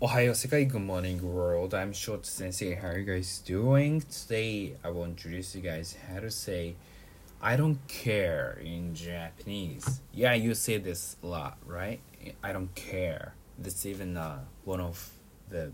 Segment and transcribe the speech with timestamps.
[0.00, 1.74] Ohayo Sekai, good morning world.
[1.74, 2.74] I'm Short Sensei.
[2.74, 4.00] How are you guys doing?
[4.00, 6.76] Today I will introduce you guys how to say
[7.42, 10.00] I don't care in Japanese.
[10.14, 12.00] Yeah, you say this a lot, right?
[12.42, 13.34] I don't care.
[13.58, 15.10] That's even uh, one of
[15.50, 15.72] the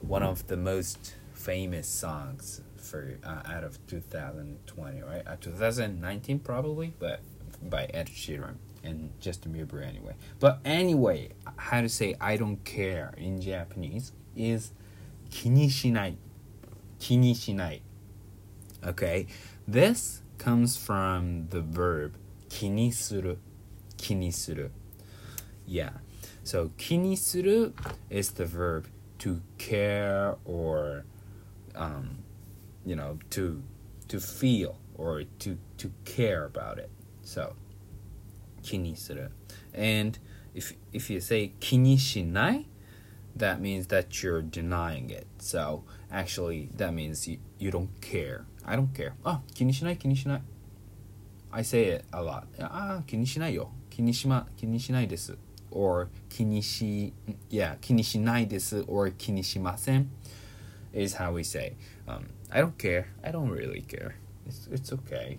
[0.00, 5.22] one of the most famous songs for uh, out of 2020, right?
[5.24, 7.20] Uh, 2019 probably, but
[7.62, 10.15] by Ed Sheeran and Justin Bieber anyway.
[10.39, 14.73] But anyway, how to say I don't care in Japanese is
[15.29, 16.17] 気にしない.
[16.99, 17.81] 気にしない.
[18.81, 19.27] Okay,
[19.69, 22.13] this comes from the verb
[22.49, 23.39] 気にする.
[23.97, 24.71] 気にする.
[25.67, 25.91] Yeah,
[26.45, 27.73] so 気にする
[28.09, 28.85] is the verb
[29.19, 31.03] to care or,
[31.75, 32.19] um,
[32.85, 33.61] you know, to
[34.07, 36.89] to feel or to to care about it.
[37.23, 37.53] So
[38.61, 39.31] 気にする
[39.73, 40.19] and
[40.53, 42.65] if if you say 気にしない
[43.37, 48.75] that means that you're denying it so actually that means you, you don't care I
[48.77, 50.41] don't care あ気にしない気にしない
[51.51, 55.37] I say it a lot あ気にしないよ気にしま気にしないです
[55.71, 57.13] or 気にし
[57.49, 60.09] yeah 気にしないです or 気にしません
[60.93, 61.75] is how we say
[62.07, 64.15] um, I don't care I don't really care
[64.47, 65.37] it's, it's okay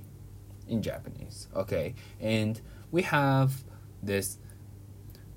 [0.68, 2.60] in Japanese okay and
[2.90, 3.64] we have
[4.02, 4.38] this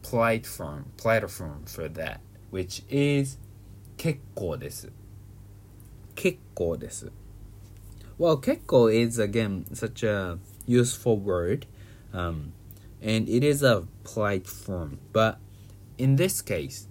[0.01, 3.37] platform platform for that which is
[3.97, 4.91] 結構です
[6.15, 7.11] 結構です
[8.19, 11.65] well 結構 is again such a useful word
[12.13, 12.53] um,
[13.01, 15.37] and it is a polite form but
[15.97, 16.87] in this case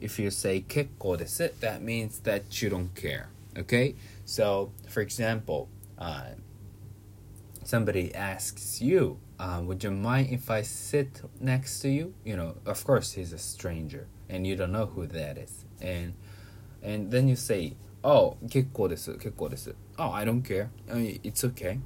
[0.00, 6.34] if you say 結構です that means that you don't care okay so for example uh,
[7.66, 12.14] somebody asks you uh, would you mind if I sit next to you?
[12.24, 15.64] You know, of course he's a stranger and you don't know who that is.
[15.80, 16.14] And
[16.80, 19.74] and then you say, oh, 結構です,結構です.
[19.98, 20.68] Oh, I don't care.
[20.88, 21.80] I mean, it's okay.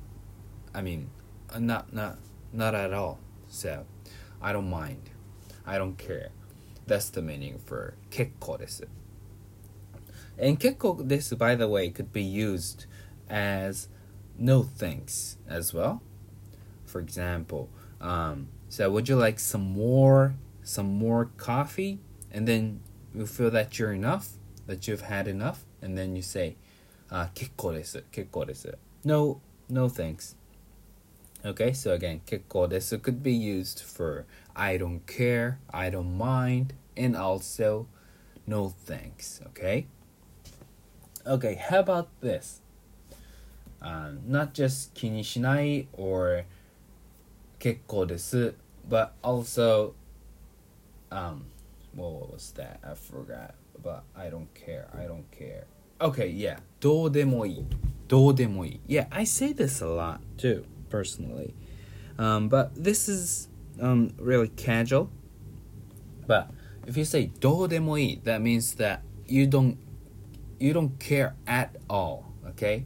[0.74, 1.08] I mean,
[1.50, 2.19] uh, not not
[2.52, 3.19] not at all.
[3.48, 3.84] So,
[4.42, 5.08] I don't mind.
[5.64, 6.30] I don't care.
[6.86, 8.86] That's the meaning for 結構です.
[10.38, 12.86] And 結構です by the way could be used
[13.30, 13.88] as
[14.41, 16.02] no thanks as well
[16.84, 17.69] for example
[18.00, 22.80] um, so would you like some more some more coffee and then
[23.14, 24.30] you feel that you're enough
[24.66, 26.56] that you've had enough and then you say
[27.10, 30.36] uh, 結構です結構です no no thanks
[31.44, 34.24] okay so again 結構です could be used for
[34.54, 37.86] I don't care I don't mind and also
[38.47, 39.86] no thanks okay
[41.24, 42.60] okay how about this
[43.80, 46.44] um, not just 気にしない or
[47.58, 48.54] 結構です
[48.88, 49.92] but also
[51.10, 51.44] um
[51.94, 55.64] what was that I forgot but I don't care I don't care
[56.00, 57.64] okay yeah どうでもいい
[58.08, 61.54] どうでもいい yeah I say this a lot too personally
[62.19, 63.48] um but this is
[63.80, 65.08] um really casual
[66.26, 66.47] but
[66.86, 69.76] if you say どうでもいい that means that you don't
[70.58, 72.84] you don't care at all okay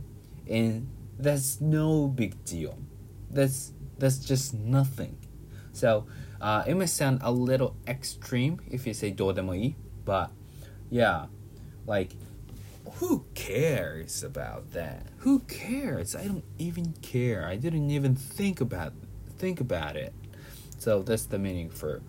[0.50, 2.78] and that's no big deal.
[3.29, 5.17] That's that's just nothing.
[5.72, 6.06] So
[6.41, 10.31] uh, it may sound a little extreme if you say dodemoi, but
[10.89, 11.28] yeah,
[11.85, 12.11] like
[12.95, 15.07] who cares about that?
[15.19, 16.16] Who cares?
[16.16, 17.47] I don't even care.
[17.47, 18.94] I didn't even think about
[19.38, 20.13] think about it.
[20.77, 22.01] So that's the meaning for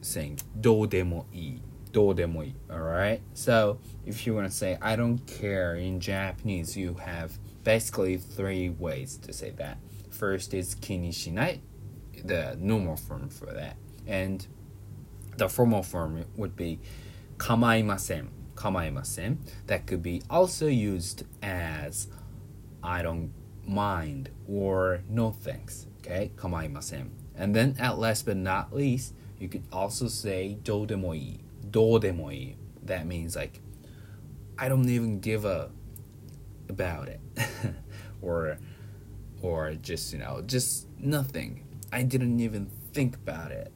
[0.00, 1.60] saying do demo i.
[1.91, 7.31] どうでもいい alright so if you want to say i don't care in japanese you have
[7.63, 9.75] basically three ways to say that
[10.09, 11.61] first is 気にしない
[12.25, 13.75] the normal form for that
[14.07, 14.45] and
[15.37, 16.79] the formal form would be
[17.37, 22.09] 構いません構いません that could be also used as
[22.81, 23.29] I don't
[23.67, 29.63] mind or no thanks okay 構いません and then at last but not least you could
[29.71, 32.55] also say どうでもいい どうでもいい
[32.85, 33.61] that means like
[34.57, 35.69] I don't even give a
[36.71, 37.19] about it
[38.21, 38.57] or
[39.41, 43.71] or just you know just nothing i didn't even think about it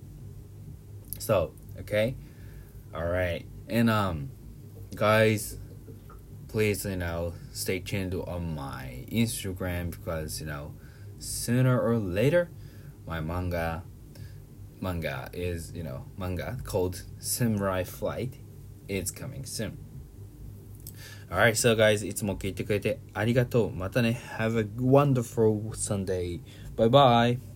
[1.20, 2.16] so okay
[2.94, 4.30] all right and um
[4.96, 5.58] guys
[6.48, 10.74] please you know stay tuned on my instagram because you know
[11.20, 12.50] sooner or later
[13.06, 13.84] my manga
[14.82, 18.42] manga is you know manga called samurai flight
[18.88, 19.78] is coming soon
[21.32, 23.72] Alright, so guys, いつも聞いてくれてありがとう。
[23.72, 24.22] またね。
[24.38, 26.40] Have a wonderful Sunday.
[26.78, 27.49] Bye bye.